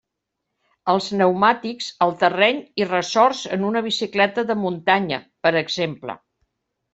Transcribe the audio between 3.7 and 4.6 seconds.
bicicleta de